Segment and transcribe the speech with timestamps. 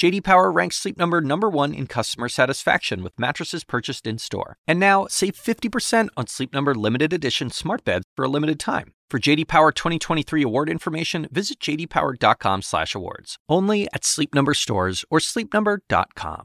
[0.00, 4.56] JD Power ranks Sleep Number number 1 in customer satisfaction with mattresses purchased in-store.
[4.66, 8.94] And now, save 50% on Sleep Number limited edition smart beds for a limited time.
[9.10, 13.36] For JD Power 2023 award information, visit jdpower.com/awards.
[13.46, 16.44] Only at Sleep Number stores or sleepnumber.com.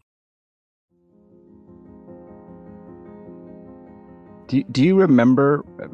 [4.48, 5.88] Do do you remember uh,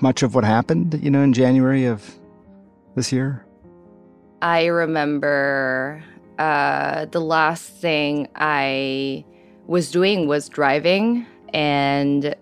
[0.00, 2.18] much of what happened, you know, in January of
[2.96, 3.44] this year?
[4.40, 6.02] I remember
[6.38, 9.24] uh, the last thing I
[9.66, 12.34] was doing was driving and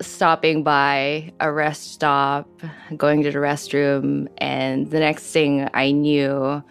[0.00, 2.48] stopping by a rest stop,
[2.96, 6.62] going to the restroom, and the next thing I knew,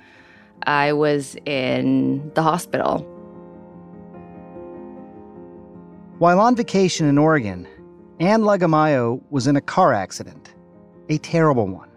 [0.64, 3.08] I was in the hospital.
[6.20, 7.68] While on vacation in Oregon,
[8.20, 10.54] Anne Lagamayo was in a car accident,
[11.10, 11.90] a terrible one.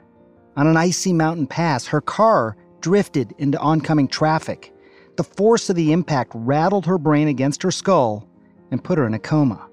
[0.57, 4.71] On an icy mountain pass, her car drifted into oncoming traffic.
[5.17, 8.29] The force of the impact rattled her brain against her skull
[8.71, 9.71] and put her in a coma.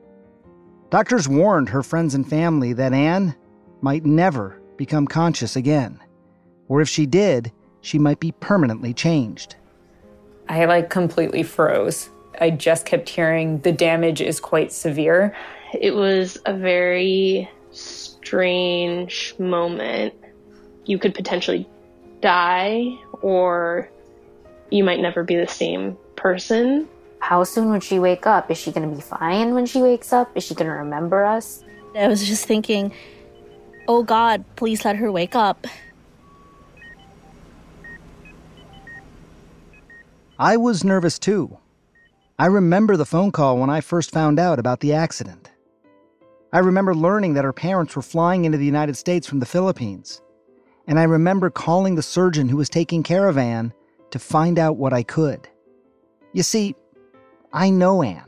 [0.90, 3.36] Doctors warned her friends and family that Anne
[3.82, 6.00] might never become conscious again,
[6.70, 7.52] or if she did,
[7.82, 9.56] she might be permanently changed.
[10.48, 12.10] I like completely froze.
[12.40, 15.36] I just kept hearing the damage is quite severe.
[15.78, 20.14] It was a very strange moment.
[20.86, 21.68] You could potentially
[22.22, 23.90] die, or
[24.70, 26.88] you might never be the same person.
[27.20, 28.50] How soon would she wake up?
[28.50, 30.36] Is she going to be fine when she wakes up?
[30.36, 31.64] Is she going to remember us?
[31.96, 32.94] I was just thinking,
[33.88, 35.68] oh God, please let her wake up.
[40.40, 41.58] I was nervous too.
[42.40, 45.52] I remember the phone call when I first found out about the accident.
[46.52, 50.22] I remember learning that her parents were flying into the United States from the Philippines.
[50.92, 53.72] And I remember calling the surgeon who was taking care of Anne
[54.10, 55.48] to find out what I could.
[56.34, 56.76] You see,
[57.54, 58.28] I know Anne.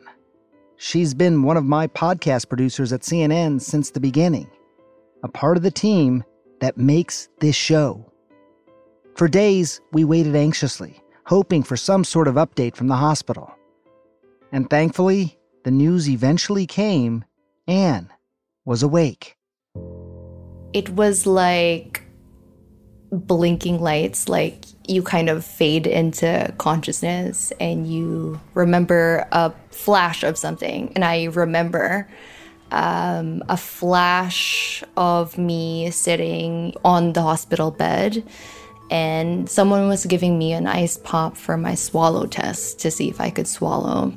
[0.78, 4.50] She's been one of my podcast producers at CNN since the beginning,
[5.24, 6.24] a part of the team
[6.62, 8.10] that makes this show.
[9.18, 13.54] For days, we waited anxiously, hoping for some sort of update from the hospital.
[14.54, 17.26] And thankfully, the news eventually came
[17.68, 18.10] Anne
[18.64, 19.36] was awake.
[20.72, 22.03] It was like
[23.20, 30.38] blinking lights, like you kind of fade into consciousness and you remember a flash of
[30.38, 30.92] something.
[30.96, 32.08] And I remember
[32.72, 38.24] um, a flash of me sitting on the hospital bed
[38.90, 43.20] and someone was giving me an ice pop for my swallow test to see if
[43.22, 44.14] I could swallow.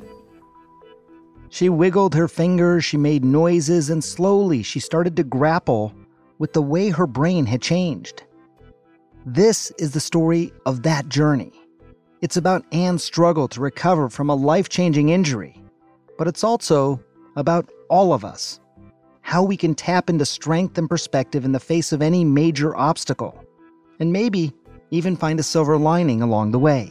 [1.49, 5.93] She wiggled her fingers, she made noises, and slowly she started to grapple
[6.37, 8.23] with the way her brain had changed.
[9.29, 11.51] This is the story of that journey.
[12.21, 15.61] It's about Anne's struggle to recover from a life changing injury,
[16.17, 17.03] but it's also
[17.35, 18.61] about all of us.
[19.23, 23.37] How we can tap into strength and perspective in the face of any major obstacle,
[23.99, 24.53] and maybe
[24.91, 26.89] even find a silver lining along the way.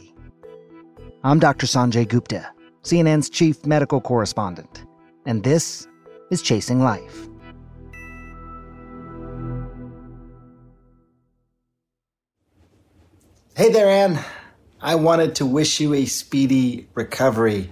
[1.23, 1.65] I'm Dr.
[1.65, 2.51] Sanjay Gupta,
[2.83, 4.85] CNN's chief medical correspondent,
[5.25, 5.87] and this
[6.29, 7.26] is Chasing Life.
[13.57, 14.23] Hey there, Anne.
[14.79, 17.71] I wanted to wish you a speedy recovery.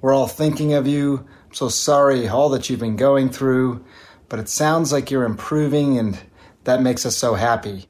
[0.00, 1.18] We're all thinking of you.
[1.18, 3.84] I'm so sorry all that you've been going through,
[4.28, 6.18] but it sounds like you're improving, and
[6.64, 7.86] that makes us so happy.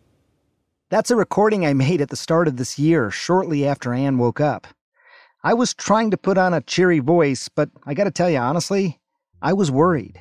[0.91, 4.39] That's a recording I made at the start of this year, shortly after Anne woke
[4.39, 4.67] up.
[5.43, 9.01] I was trying to put on a cheery voice, but I gotta tell you honestly,
[9.41, 10.21] I was worried.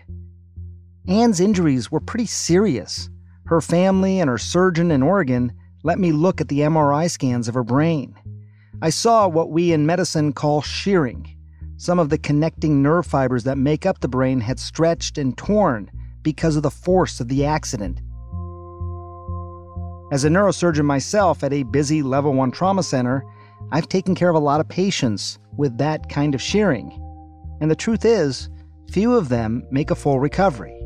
[1.06, 3.10] Anne's injuries were pretty serious.
[3.48, 5.52] Her family and her surgeon in Oregon
[5.84, 8.16] let me look at the MRI scans of her brain.
[8.82, 11.36] I saw what we in medicine call shearing.
[11.78, 15.90] Some of the connecting nerve fibers that make up the brain had stretched and torn
[16.22, 18.00] because of the force of the accident.
[20.12, 23.24] As a neurosurgeon myself at a busy level 1 trauma center,
[23.72, 26.92] I've taken care of a lot of patients with that kind of shearing.
[27.62, 28.50] And the truth is,
[28.92, 30.79] few of them make a full recovery.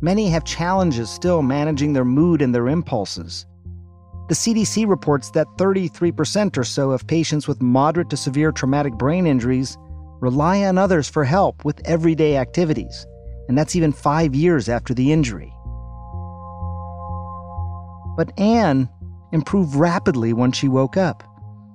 [0.00, 3.46] Many have challenges still managing their mood and their impulses.
[4.28, 9.26] The CDC reports that 33% or so of patients with moderate to severe traumatic brain
[9.26, 9.76] injuries
[10.20, 13.06] rely on others for help with everyday activities,
[13.48, 15.52] and that's even five years after the injury.
[18.16, 18.88] But Anne
[19.32, 21.22] improved rapidly when she woke up.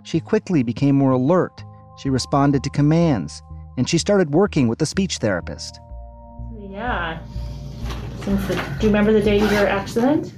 [0.04, 1.64] She quickly became more alert,
[1.98, 3.42] she responded to commands,
[3.78, 5.80] and she started working with a speech therapist.
[6.70, 7.20] Yeah.
[8.24, 10.34] Since the, do you remember the date of your accident?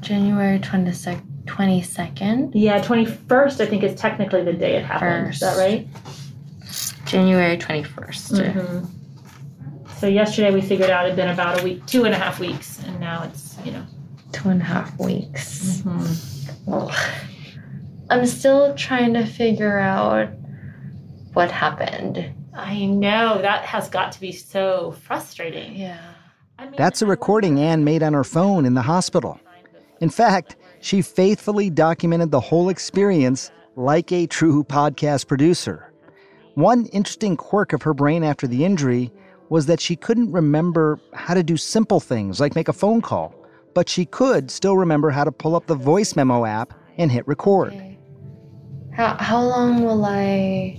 [0.00, 1.22] January 22nd.
[1.46, 2.52] 22nd?
[2.54, 5.26] Yeah, 21st, I think, is technically the day it happened.
[5.26, 5.42] First.
[5.42, 5.88] Is that right?
[7.06, 8.52] January 21st.
[8.54, 8.84] Mm-hmm.
[9.96, 12.38] So yesterday we figured out it had been about a week, two and a half
[12.38, 13.84] weeks, and now it's, you know.
[14.32, 15.82] Two and a half weeks.
[15.82, 16.70] Mm-hmm.
[16.70, 16.94] Well,
[18.08, 20.28] I'm still trying to figure out
[21.32, 22.32] what happened.
[22.54, 23.42] I know.
[23.42, 25.74] That has got to be so frustrating.
[25.74, 26.09] Yeah.
[26.60, 29.40] I mean, That's a recording Anne made on her phone in the hospital.
[30.00, 35.90] In fact, she faithfully documented the whole experience like a true podcast producer.
[36.54, 39.10] One interesting quirk of her brain after the injury
[39.48, 43.34] was that she couldn't remember how to do simple things like make a phone call,
[43.74, 47.26] but she could still remember how to pull up the voice memo app and hit
[47.26, 47.72] record.
[47.72, 47.98] Okay.
[48.92, 50.78] How, how long will I.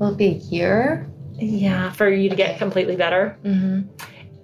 [0.00, 1.06] Will it be a year?
[1.34, 3.38] Yeah, for you to get completely better.
[3.44, 3.88] Mm-hmm.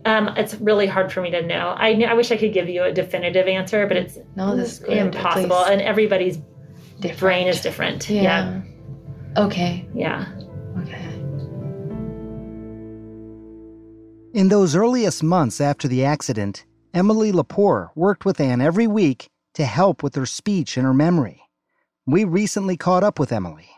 [0.07, 1.75] Um, it's really hard for me to know.
[1.77, 5.65] I, I wish I could give you a definitive answer, but it's no, this impossible.
[5.65, 6.39] And everybody's
[7.01, 7.19] different.
[7.19, 8.09] brain is different.
[8.09, 8.23] Yeah.
[8.23, 8.63] yeah.
[9.45, 9.89] Okay.
[9.95, 10.27] Yeah.
[10.83, 11.07] Okay.
[14.33, 16.65] In those earliest months after the accident,
[16.95, 21.43] Emily Lepore worked with Anne every week to help with her speech and her memory.
[22.07, 23.69] We recently caught up with Emily.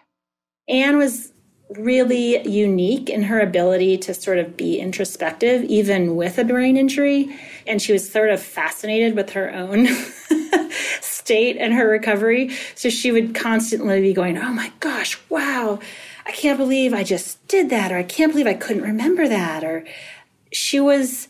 [0.69, 1.33] Anne was
[1.77, 7.37] really unique in her ability to sort of be introspective, even with a brain injury.
[7.67, 9.87] And she was sort of fascinated with her own
[11.01, 12.51] state and her recovery.
[12.75, 15.79] So she would constantly be going, Oh my gosh, wow,
[16.25, 19.63] I can't believe I just did that, or I can't believe I couldn't remember that.
[19.63, 19.85] Or
[20.53, 21.29] she was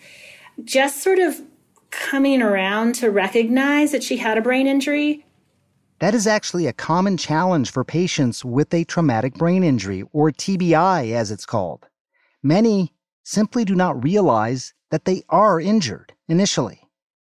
[0.65, 1.41] just sort of
[1.91, 5.25] coming around to recognize that she had a brain injury
[6.01, 11.13] that is actually a common challenge for patients with a traumatic brain injury, or TBI
[11.13, 11.87] as it's called.
[12.43, 16.81] Many simply do not realize that they are injured initially.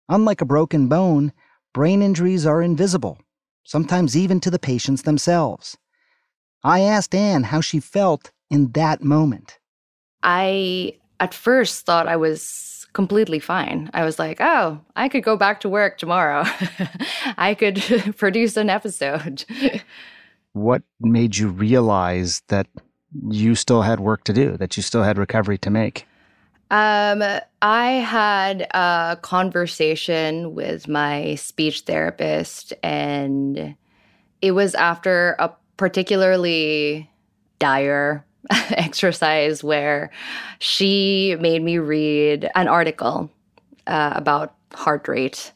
[0.09, 1.33] Unlike a broken bone,
[1.73, 3.19] brain injuries are invisible,
[3.63, 5.77] sometimes even to the patients themselves.
[6.63, 9.59] I asked Anne how she felt in that moment.
[10.23, 13.89] I at first thought I was completely fine.
[13.93, 16.43] I was like, oh, I could go back to work tomorrow.
[17.37, 17.81] I could
[18.17, 19.45] produce an episode.
[20.53, 22.67] what made you realize that
[23.29, 26.05] you still had work to do, that you still had recovery to make?
[26.69, 27.21] Um,
[27.61, 33.75] I had a conversation with my speech therapist, and
[34.41, 37.09] it was after a particularly
[37.59, 38.25] dire
[38.71, 40.11] exercise where
[40.59, 43.29] she made me read an article
[43.87, 45.51] uh, about heart rate.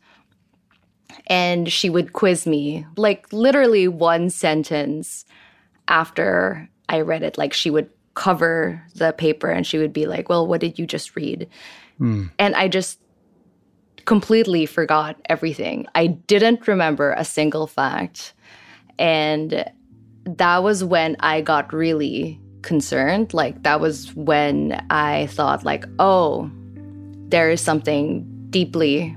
[1.27, 5.25] And she would quiz me, like literally one sentence
[5.87, 7.37] after I read it.
[7.37, 10.85] Like she would cover the paper and she would be like, Well, what did you
[10.85, 11.49] just read?
[11.99, 12.29] Mm.
[12.37, 12.99] And I just
[14.05, 15.87] completely forgot everything.
[15.95, 18.33] I didn't remember a single fact.
[18.99, 19.65] And
[20.25, 23.33] that was when I got really concerned.
[23.33, 26.51] Like that was when I thought like, oh,
[27.29, 29.15] there is something deeply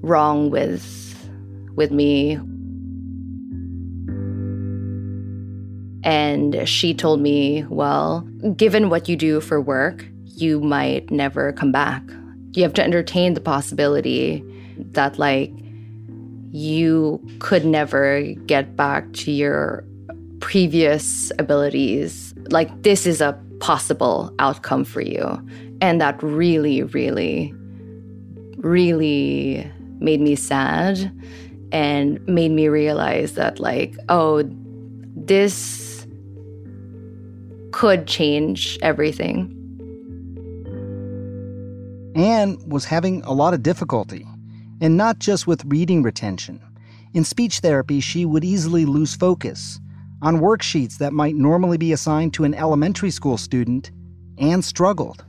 [0.00, 0.84] wrong with
[1.74, 2.38] with me.
[6.06, 8.20] And she told me, well,
[8.56, 12.02] given what you do for work, you might never come back.
[12.52, 14.44] You have to entertain the possibility
[14.92, 15.50] that like
[16.52, 19.84] you could never get back to your
[20.40, 22.33] previous abilities.
[22.50, 25.40] Like, this is a possible outcome for you.
[25.80, 27.54] And that really, really,
[28.58, 31.10] really made me sad
[31.72, 34.44] and made me realize that, like, oh,
[35.16, 36.06] this
[37.72, 39.50] could change everything.
[42.14, 44.24] Anne was having a lot of difficulty,
[44.80, 46.60] and not just with reading retention.
[47.12, 49.80] In speech therapy, she would easily lose focus
[50.24, 53.92] on worksheets that might normally be assigned to an elementary school student
[54.38, 55.24] and struggled.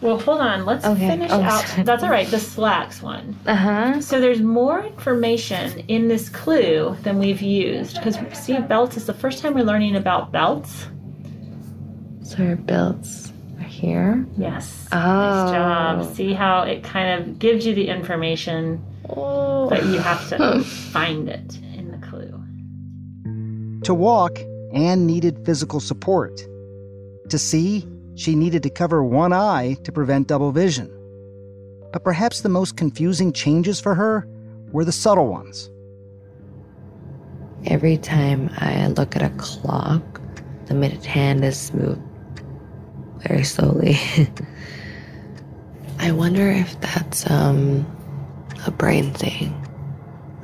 [0.00, 0.64] Well, hold on.
[0.64, 1.08] Let's okay.
[1.08, 1.66] finish oh, out.
[1.66, 1.82] Sorry.
[1.82, 2.28] That's all right.
[2.28, 3.36] The slacks one.
[3.46, 4.00] Uh huh.
[4.00, 9.14] So there's more information in this clue than we've used because see, belts is the
[9.14, 10.86] first time we're learning about belts.
[12.22, 14.24] So our belts are here.
[14.36, 14.86] Yes.
[14.92, 14.96] Oh.
[14.96, 16.14] Nice job.
[16.14, 19.68] See how it kind of gives you the information, oh.
[19.68, 20.62] but you have to
[20.92, 21.58] find it.
[23.84, 24.40] To walk,
[24.72, 26.40] Anne needed physical support.
[27.28, 30.90] To see, she needed to cover one eye to prevent double vision.
[31.92, 34.28] But perhaps the most confusing changes for her
[34.72, 35.70] were the subtle ones.
[37.66, 40.20] Every time I look at a clock,
[40.66, 42.02] the minute hand is moved
[43.26, 43.96] very slowly.
[45.98, 47.86] I wonder if that's um,
[48.66, 49.54] a brain thing,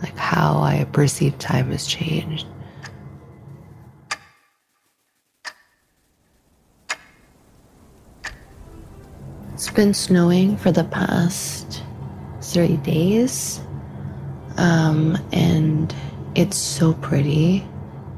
[0.03, 2.47] like how I perceive time has changed.
[9.75, 11.83] Been snowing for the past
[12.41, 13.61] three days,
[14.57, 15.95] um, and
[16.37, 17.67] it's so pretty,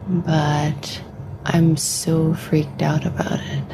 [0.07, 1.03] but
[1.47, 3.65] I'm so freaked out about it.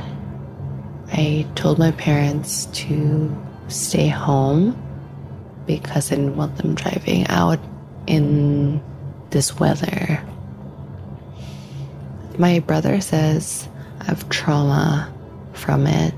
[1.12, 3.36] I told my parents to
[3.68, 4.80] stay home
[5.66, 7.58] because I didn't want them driving out
[8.06, 8.82] in
[9.30, 10.22] this weather.
[12.38, 13.68] My brother says
[14.00, 15.12] I have trauma
[15.52, 16.14] from it.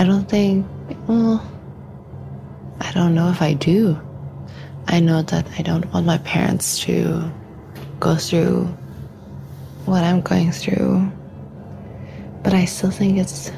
[0.00, 0.64] I don't think,
[1.08, 1.44] well,
[2.80, 3.98] I don't know if I do.
[4.86, 7.28] I know that I don't want my parents to
[7.98, 8.66] go through
[9.86, 11.10] what I'm going through,
[12.44, 13.50] but I still think it's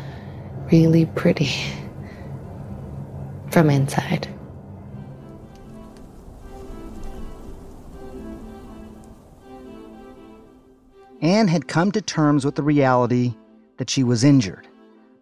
[0.72, 1.50] really pretty
[3.50, 4.26] from inside.
[11.20, 13.34] Anne had come to terms with the reality
[13.76, 14.69] that she was injured.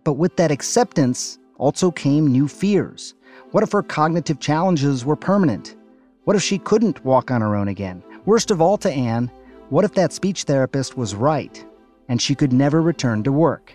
[0.08, 3.12] But with that acceptance also came new fears.
[3.50, 5.76] What if her cognitive challenges were permanent?
[6.24, 8.02] What if she couldn't walk on her own again?
[8.24, 9.30] Worst of all to Anne,
[9.68, 11.62] what if that speech therapist was right
[12.08, 13.74] and she could never return to work?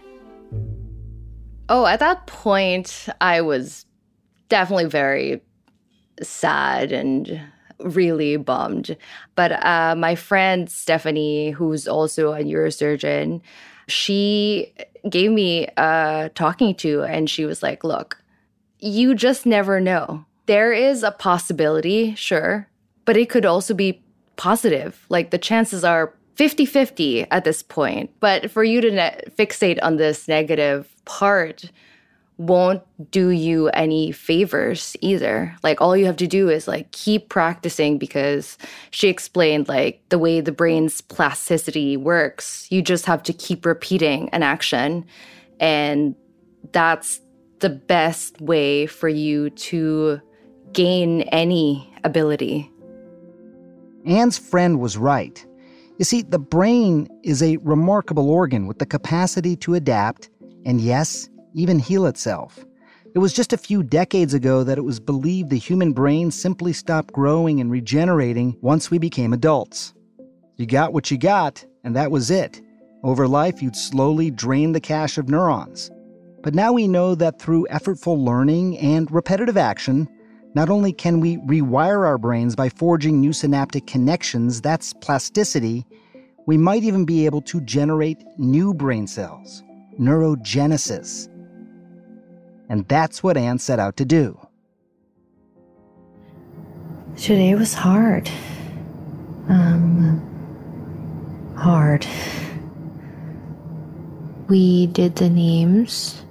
[1.69, 3.85] Oh, at that point, I was
[4.49, 5.39] definitely very
[6.23, 7.39] sad and
[7.77, 8.97] really bummed.
[9.35, 13.39] But uh, my friend Stephanie, who's also a neurosurgeon,
[13.87, 14.73] she
[15.09, 18.21] gave me a talking to, and she was like, Look,
[18.79, 20.25] you just never know.
[20.45, 22.67] There is a possibility, sure,
[23.05, 24.03] but it could also be
[24.35, 25.05] positive.
[25.09, 28.11] Like the chances are 50 50 at this point.
[28.19, 31.65] But for you to ne- fixate on this negative part,
[32.37, 35.55] won't do you any favors either.
[35.63, 38.57] Like all you have to do is like keep practicing because
[38.91, 42.67] she explained like the way the brain's plasticity works.
[42.71, 45.05] You just have to keep repeating an action
[45.59, 46.15] and
[46.71, 47.21] that's
[47.59, 50.19] the best way for you to
[50.73, 52.69] gain any ability.
[54.05, 55.45] Anne's friend was right.
[55.97, 60.29] You see, the brain is a remarkable organ with the capacity to adapt
[60.65, 62.65] and, yes, even heal itself.
[63.15, 66.73] It was just a few decades ago that it was believed the human brain simply
[66.73, 69.93] stopped growing and regenerating once we became adults.
[70.55, 72.61] You got what you got, and that was it.
[73.03, 75.91] Over life, you'd slowly drain the cache of neurons.
[76.41, 80.07] But now we know that through effortful learning and repetitive action,
[80.55, 85.85] not only can we rewire our brains by forging new synaptic connections, that's plasticity,
[86.45, 89.63] we might even be able to generate new brain cells,
[89.99, 91.29] neurogenesis.
[92.73, 94.35] And that's what Anne set out to do.
[97.15, 98.27] Today was hard.
[99.47, 100.19] Um,
[101.55, 102.07] hard.
[104.49, 106.23] We did the names.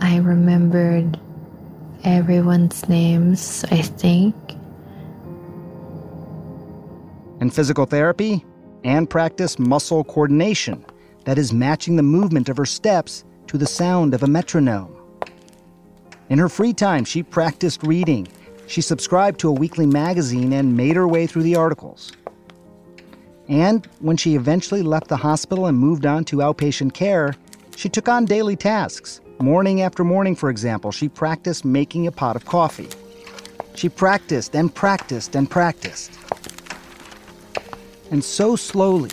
[0.00, 1.20] I remembered
[2.02, 4.34] everyone's names, I think.
[7.40, 8.44] In physical therapy,
[8.82, 10.84] Anne practiced muscle coordination,
[11.26, 14.96] that is, matching the movement of her steps to the sound of a metronome.
[16.30, 18.26] In her free time, she practiced reading.
[18.66, 22.12] She subscribed to a weekly magazine and made her way through the articles.
[23.48, 27.34] And when she eventually left the hospital and moved on to outpatient care,
[27.76, 29.20] she took on daily tasks.
[29.38, 32.88] Morning after morning, for example, she practiced making a pot of coffee.
[33.74, 36.18] She practiced and practiced and practiced.
[38.10, 39.10] And so slowly,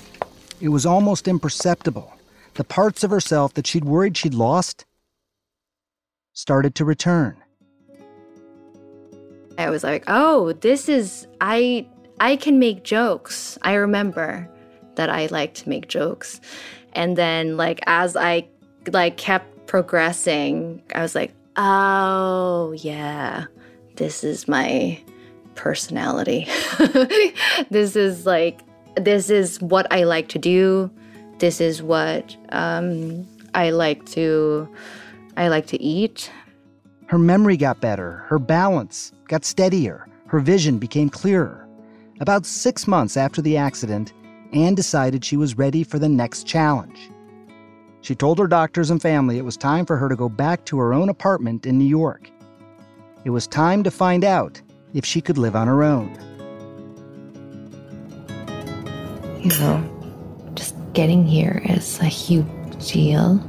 [0.62, 2.13] it was almost imperceptible
[2.60, 4.86] the parts of herself that she'd worried she'd lost
[6.34, 7.38] started to return.
[9.58, 11.88] I was like, "Oh, this is I
[12.20, 14.46] I can make jokes." I remember
[14.96, 16.42] that I like to make jokes.
[16.92, 18.46] And then like as I
[18.92, 23.46] like kept progressing, I was like, "Oh, yeah.
[23.96, 25.00] This is my
[25.56, 26.46] personality.
[27.70, 28.60] this is like
[28.98, 30.92] this is what I like to do
[31.39, 34.67] this is what um, I like to
[35.38, 36.31] I like to eat.
[37.08, 41.67] Her memory got better, her balance got steadier, her vision became clearer.
[42.19, 44.13] About six months after the accident,
[44.53, 47.10] Anne decided she was ready for the next challenge.
[48.01, 50.79] She told her doctors and family it was time for her to go back to
[50.79, 52.29] her own apartment in New York.
[53.25, 54.62] It was time to find out
[54.93, 56.17] if she could live on her own.
[59.41, 59.99] you know, just
[60.93, 62.48] getting here is a huge
[62.91, 63.39] deal.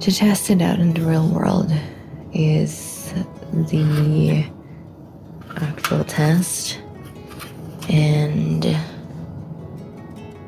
[0.00, 1.72] To test it out in the real world
[2.32, 3.12] is
[3.52, 4.44] the
[5.56, 6.78] actual test.
[7.88, 8.64] And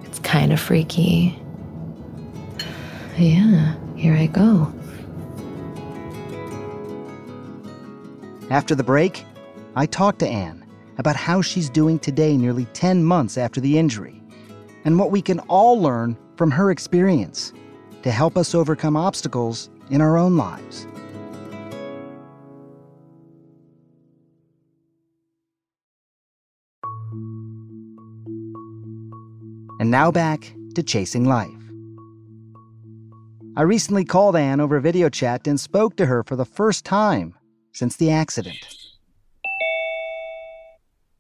[0.05, 1.39] it's kind of freaky.
[3.17, 4.73] Yeah, here I go.
[8.51, 9.25] After the break,
[9.77, 10.65] I talked to Anne
[10.99, 14.18] about how she's doing today, nearly 10 months after the injury,
[14.89, 17.53] and what we can all learn from her experience
[18.03, 20.87] to help us overcome obstacles in our own lives.
[29.79, 31.51] And now back to chasing life.
[33.59, 37.35] I recently called Anne over video chat and spoke to her for the first time
[37.75, 38.57] since the accident.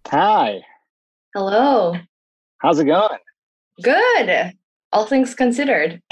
[0.06, 0.62] Hi.
[1.34, 1.96] Hello.
[2.62, 3.18] How's it going?
[3.82, 4.52] Good.
[4.92, 6.02] All things considered.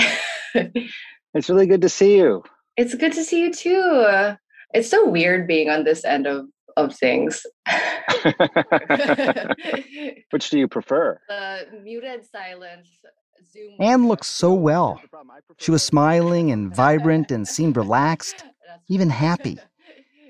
[0.54, 2.42] it's really good to see you.
[2.76, 4.36] It's good to see you too.
[4.74, 6.46] It's so weird being on this end of
[6.76, 7.44] of things.
[10.30, 11.18] Which do you prefer?
[11.28, 12.88] The muted silence.
[13.52, 13.76] Zoom.
[13.80, 15.00] Anne looked so well.
[15.58, 18.44] She was smiling and vibrant and seemed relaxed,
[18.88, 19.58] even happy.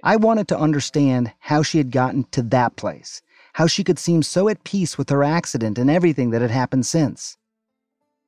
[0.02, 3.22] I wanted to understand how she had gotten to that place,
[3.56, 6.84] how she could seem so at peace with her accident and everything that had happened
[6.84, 7.38] since.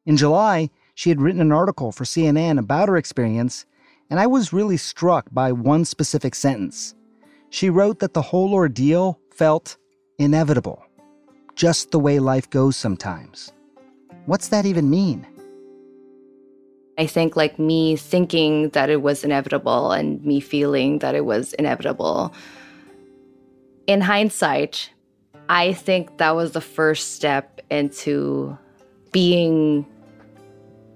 [0.07, 3.67] In July, she had written an article for CNN about her experience,
[4.09, 6.95] and I was really struck by one specific sentence.
[7.51, 9.77] She wrote that the whole ordeal felt
[10.19, 10.83] inevitable,
[11.55, 13.53] just the way life goes sometimes.
[14.25, 15.27] What's that even mean?
[16.97, 21.53] I think like me thinking that it was inevitable and me feeling that it was
[21.53, 22.33] inevitable.
[23.87, 24.91] In hindsight,
[25.49, 28.57] I think that was the first step into
[29.13, 29.87] being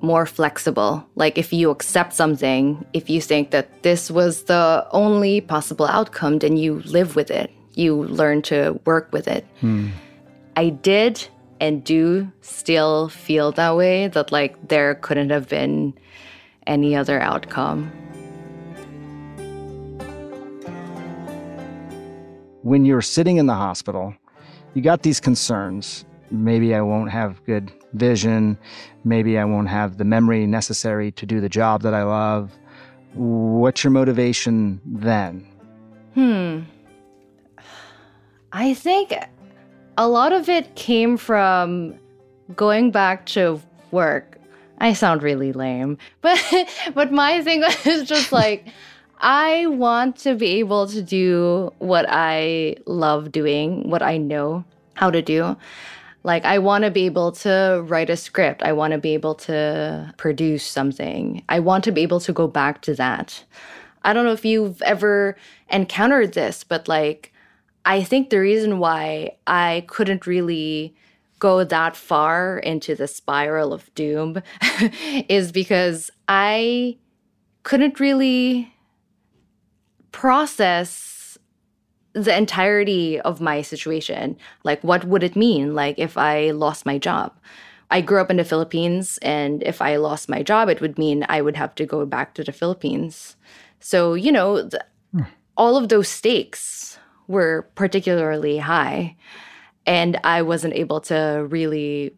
[0.03, 1.07] more flexible.
[1.15, 6.41] Like if you accept something, if you think that this was the only possible outcome,
[6.41, 7.51] then you live with it.
[7.75, 9.47] You learn to work with it.
[9.61, 9.89] Hmm.
[10.57, 11.27] I did
[11.61, 15.95] and do still feel that way that like there couldn't have been
[16.67, 17.91] any other outcome.
[22.63, 24.15] When you're sitting in the hospital,
[24.75, 26.05] you got these concerns.
[26.31, 28.59] Maybe I won't have good vision.
[29.05, 32.53] Maybe I won't have the memory necessary to do the job that I love.
[33.15, 35.47] What's your motivation then?
[36.15, 36.61] Hmm.
[38.53, 39.15] I think
[39.99, 41.99] a lot of it came from
[42.55, 44.39] going back to work.
[44.79, 46.43] I sound really lame, but
[46.95, 48.67] but my thing was just like
[49.23, 55.11] I want to be able to do what I love doing, what I know how
[55.11, 55.57] to do.
[56.25, 58.65] Like I want to be able to write a script.
[58.65, 61.43] I want to be able to produce something.
[61.49, 63.45] I want to be able to go back to that.
[64.03, 65.37] I don't know if you've ever
[65.71, 67.33] encountered this, but like
[67.85, 70.97] I think the reason why I couldn't really
[71.39, 74.43] go that far into the spiral of doom
[75.29, 76.99] is because I
[77.65, 78.72] couldn't really
[80.13, 81.39] process
[82.13, 84.37] the entirety of my situation.
[84.65, 85.75] Like, what would it mean?
[85.75, 87.33] Like, if I lost my job?
[87.91, 91.27] I grew up in the Philippines, and if I lost my job, it would mean
[91.29, 93.37] I would have to go back to the Philippines.
[93.81, 95.23] So, you know, the, hmm.
[95.57, 96.99] all of those stakes
[97.29, 99.17] were particularly high.
[99.85, 102.15] And I wasn't able to really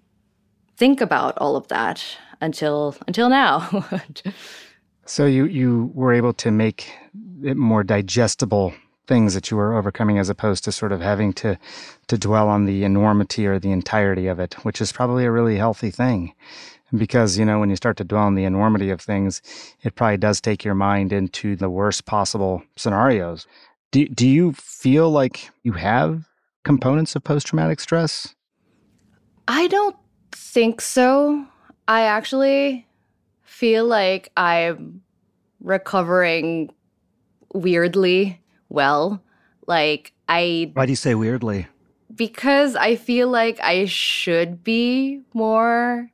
[0.76, 2.04] think about all of that
[2.40, 3.86] until until now.
[5.06, 6.92] so you you were able to make
[7.42, 8.74] it more digestible
[9.06, 11.58] things that you were overcoming as opposed to sort of having to
[12.08, 15.56] to dwell on the enormity or the entirety of it, which is probably a really
[15.56, 16.34] healthy thing.
[16.94, 19.42] Because, you know, when you start to dwell on the enormity of things,
[19.82, 23.48] it probably does take your mind into the worst possible scenarios.
[23.90, 26.24] Do, do you feel like you have
[26.62, 28.34] components of post traumatic stress?
[29.48, 29.96] I don't
[30.30, 31.46] think so.
[31.88, 32.86] I actually
[33.44, 35.02] feel like I'm
[35.60, 36.72] recovering
[37.52, 39.22] weirdly well.
[39.66, 40.72] Like, I.
[40.74, 41.68] Why do you say weirdly?
[42.14, 46.10] Because I feel like I should be more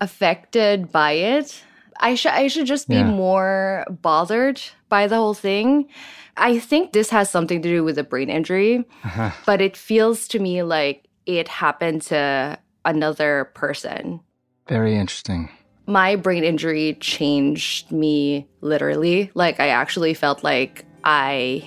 [0.00, 1.62] affected by it.
[2.00, 3.04] I should I should just be yeah.
[3.04, 5.88] more bothered by the whole thing.
[6.36, 9.30] I think this has something to do with a brain injury, uh-huh.
[9.44, 14.20] but it feels to me like it happened to another person.
[14.68, 15.50] Very interesting.
[15.90, 19.30] My brain injury changed me literally.
[19.34, 21.64] Like I actually felt like I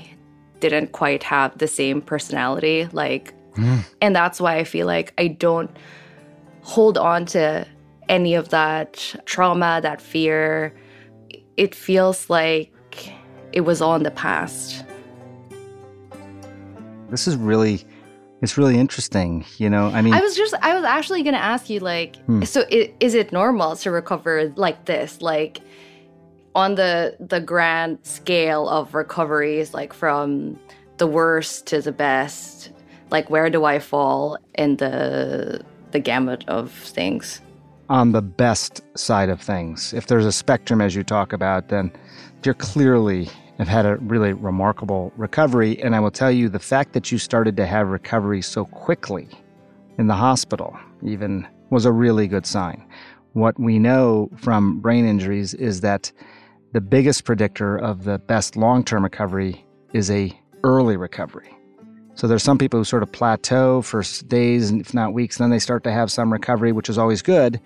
[0.61, 3.83] didn't quite have the same personality like mm.
[3.99, 5.69] and that's why I feel like I don't
[6.61, 7.67] hold on to
[8.07, 10.73] any of that trauma, that fear.
[11.57, 12.71] It feels like
[13.51, 14.85] it was all in the past.
[17.09, 17.85] This is really
[18.43, 19.87] it's really interesting, you know.
[19.87, 22.43] I mean, I was just, I was actually going to ask you, like, hmm.
[22.43, 25.61] so it, is it normal to recover like this, like
[26.53, 30.59] on the the grand scale of recoveries, like from
[30.97, 32.71] the worst to the best?
[33.11, 37.39] Like, where do I fall in the the gamut of things?
[37.89, 41.93] On the best side of things, if there's a spectrum as you talk about, then
[42.43, 45.81] you're clearly have had a really remarkable recovery.
[45.81, 49.27] And I will tell you the fact that you started to have recovery so quickly
[49.97, 52.85] in the hospital, even, was a really good sign.
[53.33, 56.11] What we know from brain injuries is that
[56.73, 61.49] the biggest predictor of the best long term recovery is a early recovery.
[62.15, 65.59] So there's some people who sort of plateau for days, if not weeks, then they
[65.59, 67.59] start to have some recovery, which is always good,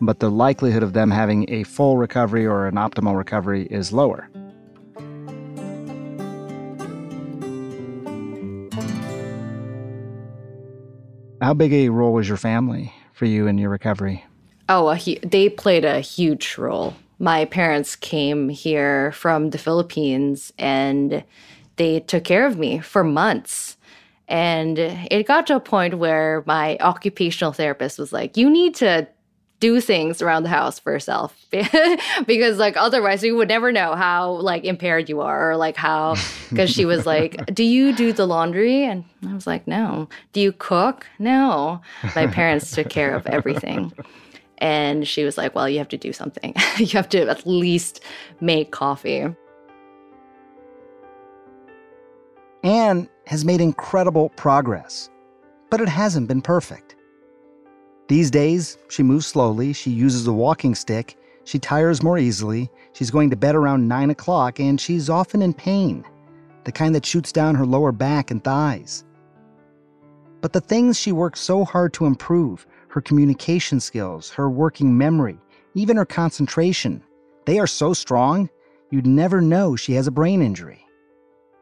[0.00, 4.28] but the likelihood of them having a full recovery or an optimal recovery is lower.
[11.42, 14.24] How big a role was your family for you in your recovery?
[14.68, 16.94] Oh, they played a huge role.
[17.18, 21.24] My parents came here from the Philippines and
[21.76, 23.76] they took care of me for months.
[24.28, 29.08] And it got to a point where my occupational therapist was like, You need to
[29.62, 31.38] do things around the house for yourself.
[32.26, 36.16] Because like otherwise you would never know how like impaired you are or like how
[36.50, 38.84] because she was like do you do the laundry?
[38.84, 40.08] And i was like no.
[40.32, 41.06] Do you cook?
[41.18, 41.80] No.
[42.16, 43.92] My parents took care of everything.
[44.58, 46.54] And she was like well you have to do something.
[46.78, 48.00] You have to at least
[48.40, 49.26] make coffee.
[52.64, 55.08] Anne has made incredible progress
[55.70, 56.96] but it hasn't been perfect
[58.12, 63.10] these days, she moves slowly, she uses a walking stick, she tires more easily, she's
[63.10, 66.04] going to bed around 9 o'clock, and she's often in pain,
[66.64, 69.04] the kind that shoots down her lower back and thighs.
[70.42, 75.38] But the things she worked so hard to improve her communication skills, her working memory,
[75.74, 77.02] even her concentration
[77.46, 78.50] they are so strong,
[78.90, 80.84] you'd never know she has a brain injury.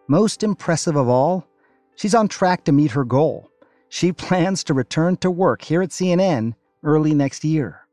[0.08, 1.46] Most impressive of all,
[1.94, 3.49] she's on track to meet her goal
[3.90, 7.86] she plans to return to work here at CNN early next year.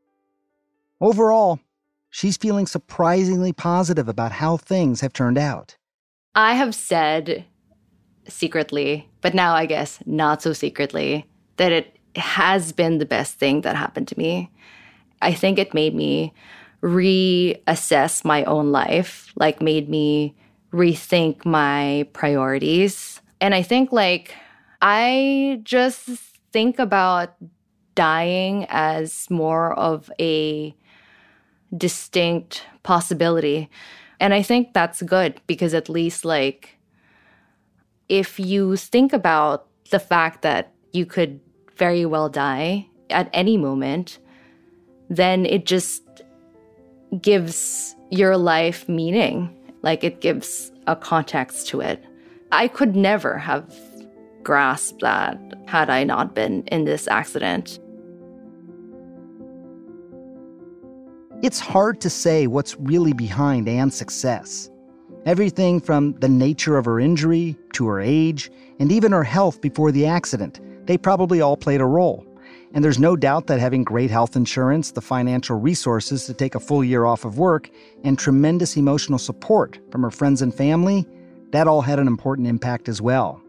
[1.00, 1.58] Overall,
[2.08, 5.76] she's feeling surprisingly positive about how things have turned out.
[6.36, 7.44] I have said
[8.28, 13.62] secretly, but now I guess not so secretly, that it has been the best thing
[13.62, 14.50] that happened to me.
[15.20, 16.32] I think it made me
[16.80, 20.36] reassess my own life, like made me
[20.72, 23.20] rethink my priorities.
[23.40, 24.32] And I think like
[24.80, 26.06] I just
[26.52, 27.34] think about
[27.94, 30.74] dying as more of a
[31.76, 33.68] distinct possibility.
[34.20, 36.78] And I think that's good because at least, like,
[38.08, 41.40] if you think about the fact that you could
[41.76, 44.18] very well die at any moment,
[45.08, 46.02] then it just
[47.20, 49.54] gives your life meaning.
[49.82, 52.04] Like, it gives a context to it.
[52.50, 53.74] I could never have
[54.42, 57.78] grasp that had I not been in this accident.
[61.40, 64.70] It's hard to say what's really behind Anne's success.
[65.24, 69.92] Everything from the nature of her injury to her age and even her health before
[69.92, 72.26] the accident, they probably all played a role.
[72.74, 76.60] And there's no doubt that having great health insurance, the financial resources to take a
[76.60, 77.70] full year off of work,
[78.04, 81.06] and tremendous emotional support from her friends and family,
[81.50, 83.42] that all had an important impact as well.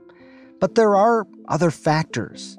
[0.59, 2.57] But there are other factors,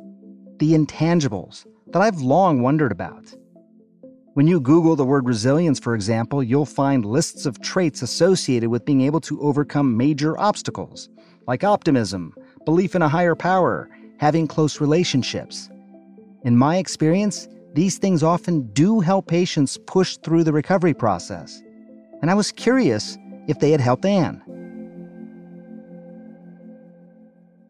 [0.58, 3.34] the intangibles, that I've long wondered about.
[4.34, 8.84] When you Google the word resilience, for example, you'll find lists of traits associated with
[8.84, 11.08] being able to overcome major obstacles,
[11.46, 12.32] like optimism,
[12.64, 15.68] belief in a higher power, having close relationships.
[16.44, 21.62] In my experience, these things often do help patients push through the recovery process.
[22.22, 24.42] And I was curious if they had helped Anne.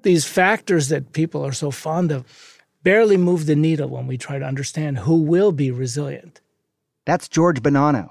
[0.02, 2.24] These factors that people are so fond of
[2.82, 6.40] barely move the needle when we try to understand who will be resilient.
[7.06, 8.10] That's George Bonanno,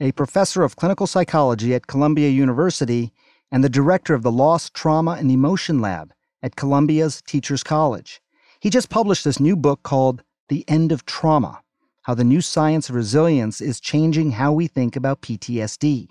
[0.00, 3.12] a professor of clinical psychology at Columbia University
[3.50, 8.20] and the director of the Loss, Trauma, and Emotion Lab at Columbia's Teachers College.
[8.60, 11.60] He just published this new book called The End of Trauma
[12.02, 16.08] How the New Science of Resilience is Changing How We Think About PTSD.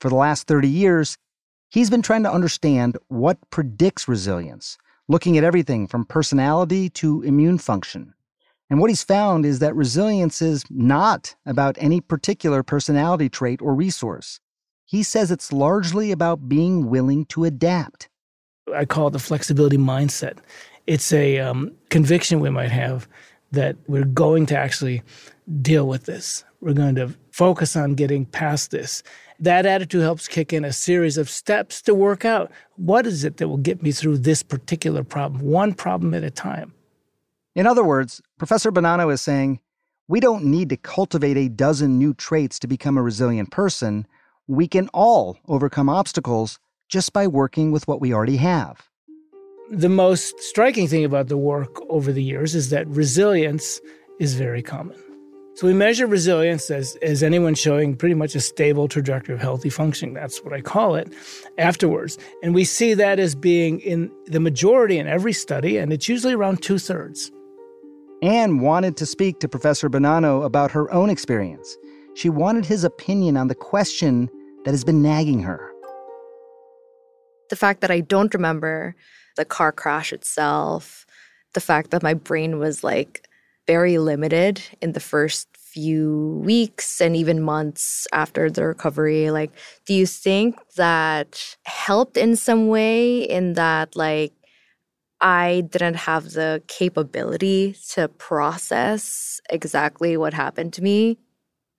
[0.00, 1.16] For the last 30 years,
[1.68, 7.58] He's been trying to understand what predicts resilience, looking at everything from personality to immune
[7.58, 8.14] function.
[8.70, 13.74] And what he's found is that resilience is not about any particular personality trait or
[13.74, 14.40] resource.
[14.84, 18.08] He says it's largely about being willing to adapt.
[18.74, 20.38] I call it the flexibility mindset.
[20.86, 23.08] It's a um, conviction we might have
[23.52, 25.02] that we're going to actually
[25.62, 26.44] deal with this.
[26.60, 29.02] We're going to focus on getting past this.
[29.38, 33.36] That attitude helps kick in a series of steps to work out what is it
[33.36, 36.72] that will get me through this particular problem, one problem at a time.
[37.54, 39.60] In other words, Professor Bonanno is saying
[40.08, 44.06] we don't need to cultivate a dozen new traits to become a resilient person.
[44.46, 48.88] We can all overcome obstacles just by working with what we already have.
[49.70, 53.80] The most striking thing about the work over the years is that resilience
[54.20, 54.96] is very common.
[55.56, 59.70] So we measure resilience as, as anyone showing pretty much a stable trajectory of healthy
[59.70, 60.12] functioning.
[60.12, 61.10] That's what I call it
[61.56, 62.18] afterwards.
[62.42, 66.34] And we see that as being in the majority in every study, and it's usually
[66.34, 67.32] around two thirds.
[68.20, 71.74] Anne wanted to speak to Professor Bonanno about her own experience.
[72.12, 74.28] She wanted his opinion on the question
[74.66, 75.72] that has been nagging her.
[77.48, 78.94] The fact that I don't remember
[79.36, 81.06] the car crash itself,
[81.54, 83.26] the fact that my brain was like
[83.66, 89.50] very limited in the first few weeks and even months after the recovery like
[89.84, 94.32] do you think that helped in some way in that like
[95.20, 101.18] I didn't have the capability to process exactly what happened to me.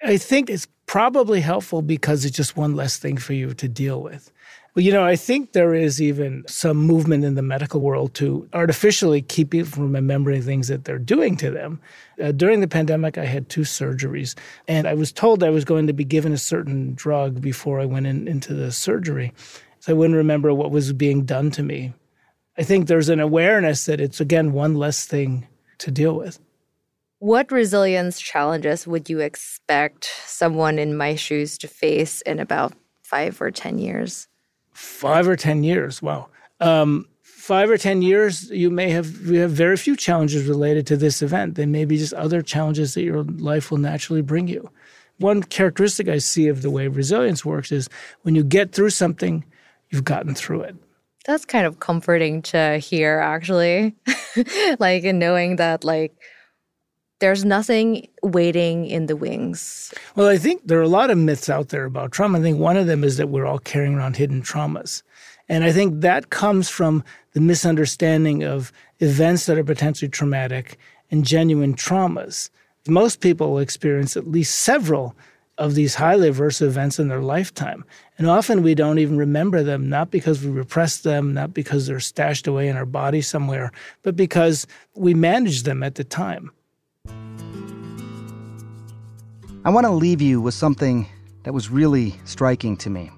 [0.03, 4.01] I think it's probably helpful because it's just one less thing for you to deal
[4.01, 4.31] with.
[4.77, 8.47] But, you know, I think there is even some movement in the medical world to
[8.53, 11.81] artificially keep people from remembering things that they're doing to them.
[12.21, 14.35] Uh, during the pandemic, I had two surgeries,
[14.67, 17.85] and I was told I was going to be given a certain drug before I
[17.85, 19.33] went in, into the surgery.
[19.79, 21.95] So I wouldn't remember what was being done to me.
[22.55, 25.47] I think there's an awareness that it's, again, one less thing
[25.79, 26.39] to deal with.
[27.17, 33.41] What resilience challenges would you expect someone in my shoes to face in about five
[33.41, 34.27] or 10 years?
[34.77, 36.27] Five or 10 years, wow.
[36.59, 40.97] Um, five or 10 years, you may have, you have very few challenges related to
[40.97, 41.55] this event.
[41.55, 44.69] They may be just other challenges that your life will naturally bring you.
[45.17, 47.89] One characteristic I see of the way resilience works is
[48.21, 49.43] when you get through something,
[49.89, 50.75] you've gotten through it.
[51.25, 53.95] That's kind of comforting to hear, actually.
[54.79, 56.15] like, in knowing that, like,
[57.19, 59.93] there's nothing waiting in the wings.
[60.15, 62.39] Well, I think there are a lot of myths out there about trauma.
[62.39, 65.01] I think one of them is that we're all carrying around hidden traumas.
[65.49, 67.03] And I think that comes from
[67.33, 70.77] the misunderstanding of events that are potentially traumatic
[71.09, 72.49] and genuine traumas.
[72.87, 75.15] Most people experience at least several
[75.57, 77.83] of these highly adverse events in their lifetime.
[78.17, 81.99] And often we don't even remember them, not because we repress them, not because they're
[81.99, 83.71] stashed away in our body somewhere,
[84.03, 86.51] but because we managed them at the time.
[89.67, 91.09] I want to leave you with something
[91.43, 93.11] that was really striking to me.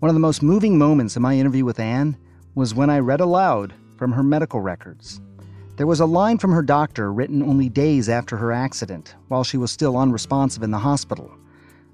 [0.00, 2.16] One of the most moving moments in my interview with Anne
[2.56, 5.20] was when I read aloud from her medical records.
[5.76, 9.58] There was a line from her doctor written only days after her accident, while she
[9.58, 11.30] was still unresponsive in the hospital.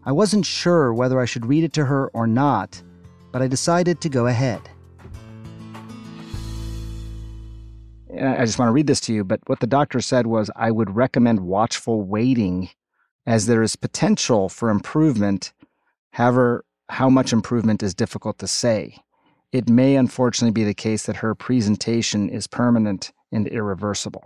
[0.07, 2.83] I wasn't sure whether I should read it to her or not,
[3.31, 4.63] but I decided to go ahead.
[8.19, 10.71] I just want to read this to you, but what the doctor said was I
[10.71, 12.71] would recommend watchful waiting
[13.27, 15.53] as there is potential for improvement.
[16.13, 18.99] However, how much improvement is difficult to say.
[19.53, 24.25] It may unfortunately be the case that her presentation is permanent and irreversible.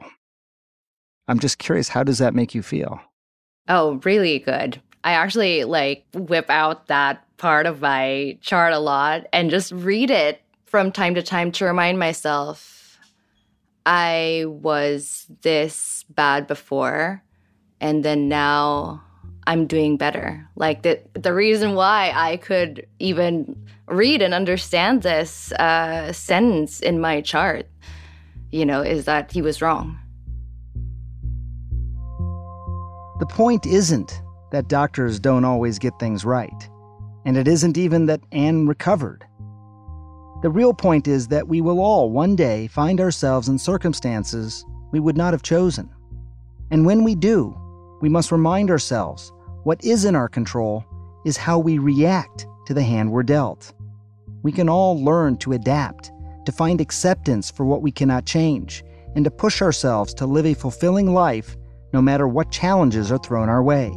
[1.28, 3.00] I'm just curious, how does that make you feel?
[3.68, 4.80] Oh, really good.
[5.04, 10.10] I actually like whip out that part of my chart a lot and just read
[10.10, 12.98] it from time to time to remind myself
[13.86, 17.22] I was this bad before
[17.80, 19.02] and then now
[19.46, 20.48] I'm doing better.
[20.56, 27.00] Like the the reason why I could even read and understand this uh, sentence in
[27.00, 27.66] my chart,
[28.52, 29.98] you know, is that he was wrong.
[33.18, 36.68] The point isn't that doctors don't always get things right.
[37.26, 39.24] And it isn't even that Anne recovered.
[40.42, 45.00] The real point is that we will all one day find ourselves in circumstances we
[45.00, 45.90] would not have chosen.
[46.70, 47.54] And when we do,
[48.00, 49.32] we must remind ourselves
[49.64, 50.84] what is in our control
[51.24, 53.74] is how we react to the hand we're dealt.
[54.42, 56.10] We can all learn to adapt,
[56.46, 58.82] to find acceptance for what we cannot change,
[59.14, 61.56] and to push ourselves to live a fulfilling life
[61.92, 63.92] no matter what challenges are thrown our way.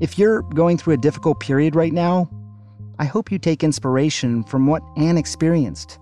[0.00, 2.28] If you're going through a difficult period right now,
[2.98, 5.98] I hope you take inspiration from what Anne experienced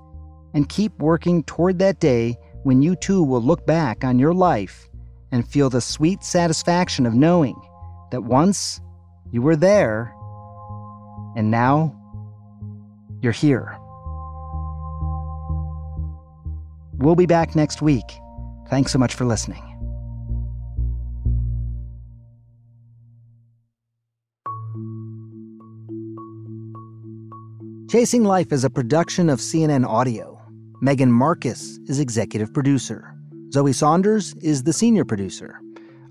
[0.54, 4.89] and keep working toward that day when you too will look back on your life
[5.32, 7.60] and feel the sweet satisfaction of knowing
[8.10, 8.80] that once
[9.30, 10.14] you were there
[11.36, 11.96] and now
[13.22, 13.76] you're here.
[16.98, 18.04] We'll be back next week.
[18.68, 19.66] Thanks so much for listening.
[27.90, 30.40] Chasing Life is a production of CNN Audio.
[30.80, 33.19] Megan Marcus is executive producer.
[33.52, 35.60] Zoe Saunders is the senior producer.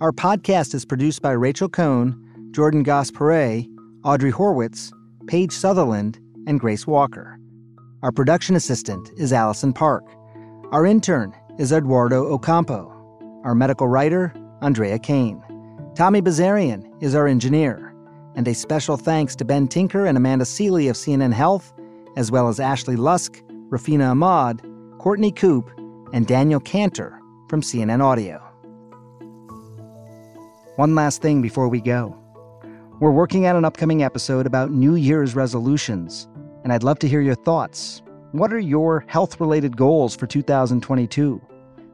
[0.01, 2.21] Our podcast is produced by Rachel Cohn,
[2.51, 4.91] Jordan Goss Audrey Horwitz,
[5.25, 7.39] Paige Sutherland, and Grace Walker.
[8.03, 10.03] Our production assistant is Allison Park.
[10.73, 12.91] Our intern is Eduardo Ocampo.
[13.45, 15.41] Our medical writer, Andrea Kane.
[15.95, 17.95] Tommy Bazarian is our engineer.
[18.35, 21.71] And a special thanks to Ben Tinker and Amanda Sealy of CNN Health,
[22.17, 24.61] as well as Ashley Lusk, Rafina Ahmad,
[24.97, 25.71] Courtney Coupe,
[26.11, 27.18] and Daniel Cantor
[27.49, 28.39] from CNN Audio.
[30.75, 32.15] One last thing before we go.
[32.99, 36.27] We're working on an upcoming episode about New Year's resolutions,
[36.63, 38.03] and I'd love to hear your thoughts.
[38.33, 41.41] What are your health related goals for 2022?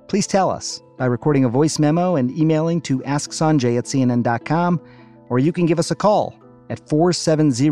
[0.09, 4.81] Please tell us by recording a voice memo and emailing to asksanjay at cnn.com
[5.29, 6.37] or you can give us a call
[6.69, 7.69] at 470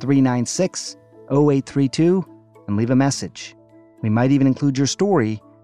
[0.00, 0.96] 396
[1.30, 2.24] 0832
[2.66, 3.54] and leave a message.
[4.00, 5.40] We might even include your story